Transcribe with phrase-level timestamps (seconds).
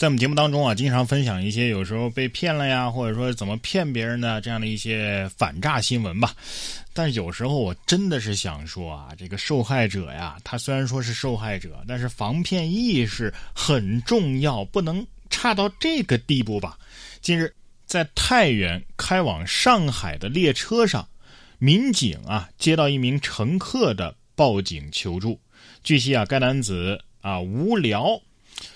[0.00, 6.34] 在我们节目当中啊，经常分享一些有时候被骗了呀，或者说怎么骗别人的这样的一些反诈新闻吧。
[6.94, 16.78] 但有时候我真的是想说啊，这个受害者呀，他虽然说是受害者，但是防骗意识很重要，不能差到这个地步吧。
[17.20, 17.54] 近日，
[17.84, 21.06] 在太原开往上海的列车上，
[21.58, 25.38] 民警啊接到一名乘客的报警求助。
[25.84, 28.18] 据悉啊，该男子啊无聊。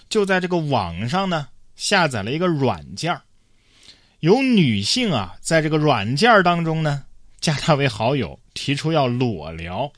[0.08, 3.18] 就在这个网上呢，下载了一个软件
[4.20, 7.04] 有女性啊，在这个软件当中呢，
[7.40, 9.92] 加他为好友，提出要裸聊，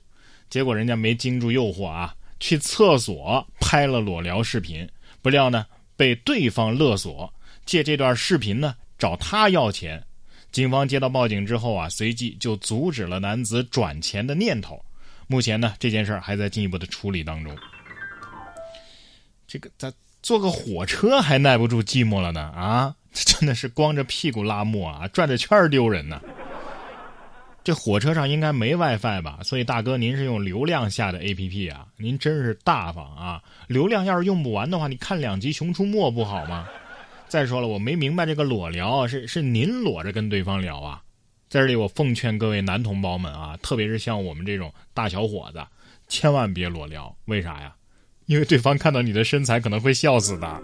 [0.50, 4.88] 结果人家没经住诱惑啊，去厕所拍了裸聊视频，
[5.22, 5.64] 不料呢，
[5.96, 7.32] 被对方勒索，
[7.64, 10.02] 借这段视频呢找他要钱。
[10.50, 14.82] 警方接到报警之后啊，随即就阻止了男子转钱的念头。
[15.28, 17.54] 目前呢，这件事还在进一步的处理当中。
[19.56, 19.92] 这个咱。
[20.22, 22.96] 坐个火车还耐不住寂寞了呢啊！
[23.14, 26.20] 这真的是光着屁股拉磨啊，转着圈丢人呢。
[27.62, 29.38] 这火车上应该没 WiFi 吧？
[29.44, 31.86] 所以大哥您是用流量下的 APP 啊？
[31.96, 33.40] 您真是大方啊！
[33.68, 36.66] 流量要是用不完的话，你看两集《熊出没》不好吗？
[37.28, 41.00] 再说了，我没明白这个裸聊是是您裸着跟对方聊啊？
[41.48, 45.64] 在这里我奉劝各位男同胞们啊，特别是像我们这种大小伙子，
[46.08, 47.72] 千万别裸聊，为啥呀？
[48.26, 50.62] 因为对方看到你的身材可能会笑死的。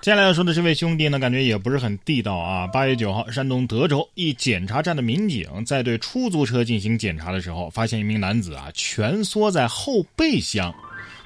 [0.00, 2.66] 接下来要说的这位兄弟呢，感觉也不是很地道啊。
[2.66, 10.74] 八月九号，山东德州一检查站的民警在对出租车进行检查的时候，发现一名男子啊蜷缩在后备箱。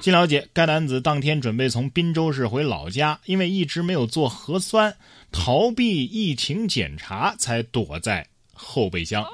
[0.00, 4.92] 据了解，该男子当天准备从滨州市回老家，因为一直没有做核酸，
[5.30, 9.24] 逃避疫情检查，才躲在后备箱。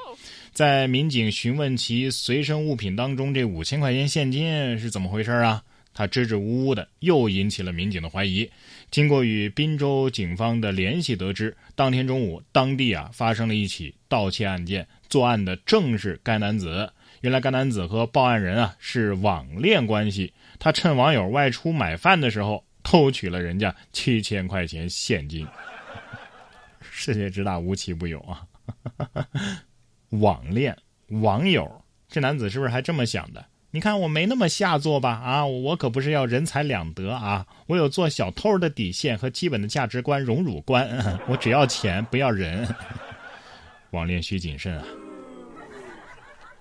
[0.52, 5.62] 在民警询问其随身物品当中，这五千块钱现金是怎么回事啊？
[5.92, 8.50] 他支支吾吾的，又引起了民警的怀疑。
[8.90, 16.92] 经过与滨州警方的联系，得知当天中午，当地啊发生了一起盗窃案件，作案的正是该男子。
[17.20, 25.46] 原来该男子和报案人啊是网恋关系，他趁网友外出买饭的时候，偷取了人家七千块钱现金。
[26.80, 28.46] 世界之大，无奇不有啊！
[30.10, 30.76] 网恋
[31.08, 33.44] 网友，这男子是不是还这么想的？
[33.72, 35.10] 你看我没那么下作吧？
[35.10, 37.46] 啊，我可不是要人财两得啊！
[37.68, 40.88] 我有做小偷的底线和基本的价值观荣辱观，
[41.28, 42.66] 我只要钱不要人。
[43.90, 44.84] 网恋需谨慎啊！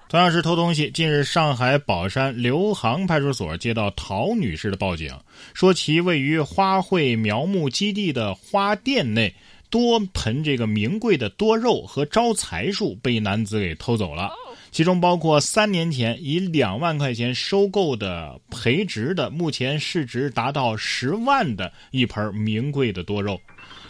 [0.08, 5.12] 同样是偷东西，近日上海宝山刘行派出所接到陶女士的报警，
[5.56, 9.34] 说其位于花卉苗木基地的花店内
[9.70, 14.32] 多盆这个名贵的多肉和招财树被男子给偷走了。
[14.72, 23.40] 其中包括三年前以两万块钱收购的培植的，目前市值达到十万的一盆名贵的多肉。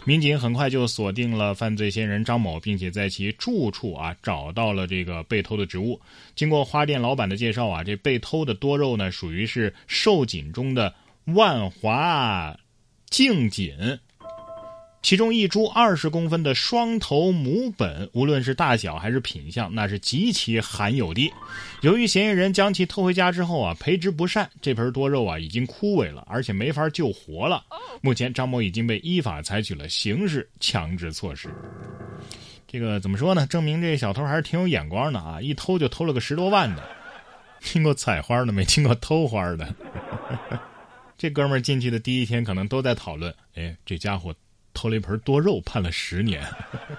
[0.06, 6.00] 民警很快就锁定了犯罪嫌疑人张某，并且在其住处啊找到了这个被偷的植物。
[6.34, 10.94] 经过花店老板的介绍啊，这被偷的多肉呢属于是寿锦中的
[11.26, 12.58] 万华
[13.10, 13.74] 净锦。
[15.02, 21.32] 其中一株二十公分的双头母本，无论是大小还是品相，那是极其罕有的。
[21.80, 27.64] 由于嫌疑人将其偷回家之后啊，培植不善，这盆多肉啊已经枯萎了，而且没法救活了。
[28.02, 31.48] 目前张某已经被依法采取了刑事强制措施。
[32.68, 33.46] 这个怎么说呢？
[33.46, 35.40] 证明这小偷还是挺有眼光的啊！
[35.40, 36.86] 一偷就偷了个十多万的。
[37.60, 39.74] 听过采花的，没听过偷花的。
[41.16, 44.34] 这哥们儿进去的第一天，可能都在讨论：哎，这家伙。
[44.80, 46.42] 偷了一盆多肉，判了十年。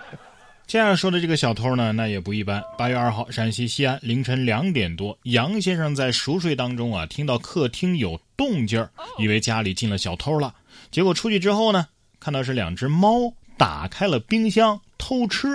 [0.67, 2.63] 这样说的这个小偷呢，那也不一般。
[2.77, 10.53] 八月二号，陕西西安凌晨两点多，杨先生在熟睡当中啊，听到客厅有动静儿以为家里进了小偷了。
[10.91, 11.87] 结果出去之后呢，
[12.19, 15.47] 看到是两只猫打开了冰箱偷吃。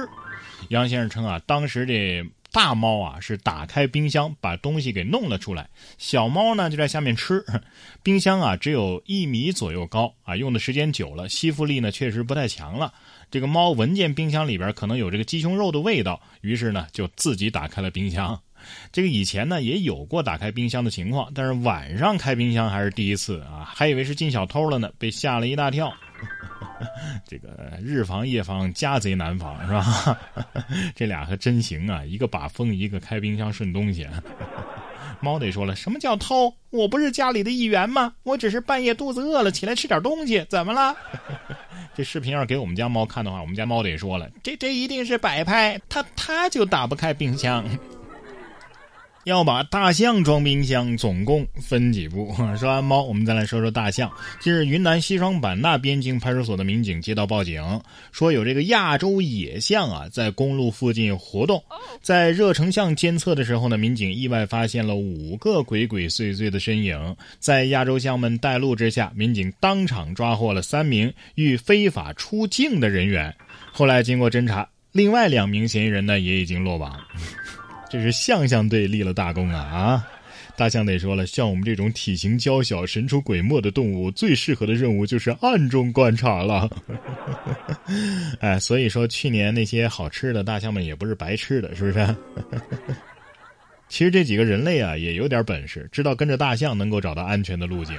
[0.70, 2.24] 杨先生称啊，当时这。
[2.56, 5.68] 大猫啊，是打开冰箱把东西给弄了出来，
[5.98, 7.44] 小猫呢就在下面吃。
[8.02, 12.94] 冰箱啊只有一米左右高啊，用的时间久了，吸附力呢确实不太强了。
[13.30, 18.40] 这个猫闻见冰箱里边可能有这个鸡胸肉的味道，于是呢就自己打开了冰箱。
[18.90, 25.92] 这个以前呢也有过打开冰箱的情况，但是晚上开冰箱还是第一次啊，还以为是进小偷了呢，被吓了一大跳。
[27.26, 30.18] 这个日防夜防，家贼难防，是吧？
[30.94, 32.04] 这俩可真行啊！
[32.04, 34.06] 一个把风，一个开冰箱顺东西。
[35.20, 36.54] 猫得说了，什么叫偷？
[36.70, 38.12] 我不是家里的一员吗？
[38.22, 40.94] 我只是半夜肚子饿了，起来吃点东西，怎么了？
[41.94, 47.64] 这视频要是给我们家猫看的话，我们家猫得说了，这这一定是摆拍，它它就打不开冰箱。
[49.26, 52.32] 要把大象装冰箱，总共分几步？
[52.56, 54.08] 说完猫，我们再来说说大象。
[54.38, 57.60] 近日，云南西双版纳边境派出所的民警接到报警，
[58.12, 61.60] 说有这个亚洲野象啊在公路附近活动。
[62.00, 67.16] 在热成像监测的时候呢，民警意外发现了五个鬼鬼祟祟的身影。
[67.40, 73.34] 在亚洲象们带路之下，民警当场抓获了三名欲非法出境的人员。
[73.72, 76.96] 后来经过侦查，另外两名嫌疑人呢也已经落网。
[77.88, 80.08] 这是象象队立了大功啊啊！
[80.56, 86.68] 大象得说了，像我们这种体型娇小、神出鬼没的动物，最适合的任务就是暗中观察了。
[88.40, 92.16] 哎，所以说去年那些好吃的大象们也不是白吃的，是不是？
[93.88, 97.96] 其实这几个人类啊，也有点本事，知道跟着大象能够找到安全的路径。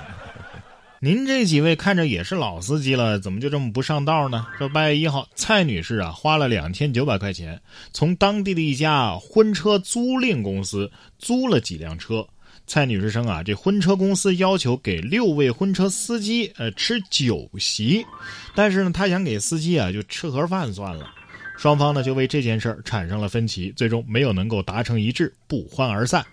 [1.00, 4.48] 您这几位看着也是老司机了，怎么就这么不上道呢？
[4.58, 7.62] 说八月一号，蔡女士啊，花了两千九百块钱，
[7.94, 12.26] 从当地的一家婚车租赁公司租了几辆车。
[12.66, 18.04] 蔡女士称啊，这婚车公司要求给六位婚车司机呃吃酒席，
[18.56, 21.08] 但是呢，她想给司机啊就吃盒饭算了。
[21.58, 26.26] 双方呢就为这件事儿产生了分歧，最终没有能够达成一致，不欢而散。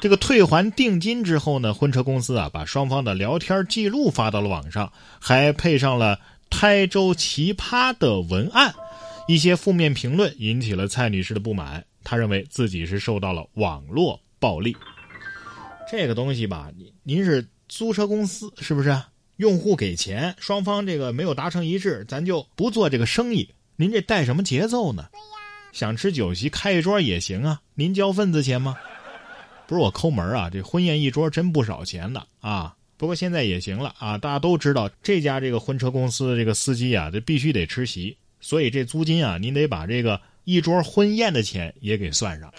[0.00, 6.18] 这个退还定金之后呢，婚车公司啊把双方的聊天记录发到了网上，还配上了
[6.48, 8.74] “台州奇葩”的文案。
[9.28, 14.74] 一些负面评论引起了蔡女士的不满，她认为自己是受到了网络暴力。
[15.90, 18.98] 这个东西吧，您您是租车公司是不是？
[19.36, 23.54] 用户给钱，双方这个没有达成一致，咱就不做这个生意。
[23.76, 25.08] 您这带什么节奏呢？
[25.12, 25.24] 对呀，
[25.72, 28.76] 想吃酒席开一桌也行啊，您交份子钱吗？
[29.70, 32.74] 不是我抠门啊，这婚宴一桌真不少钱的啊。
[32.96, 42.52] 不过现在也行了啊，大家都知道这家这个婚车公司的这个司机啊，这必须得吃席，所以这租金啊，您得把这个一桌婚宴的钱也给算上。